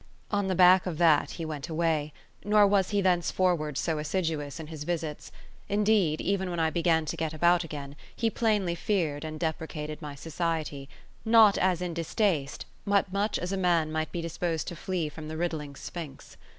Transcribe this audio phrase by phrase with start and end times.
[0.31, 2.11] On the back of that he went away,
[2.43, 5.31] nor was he thenceforward so assiduous in his visits;
[5.69, 10.15] indeed, even when I began to get about again, he plainly feared and deprecated my
[10.15, 10.89] society,
[11.23, 15.27] not as in distaste but much as a man might be disposed to flee from
[15.27, 16.35] the riddling sphynx.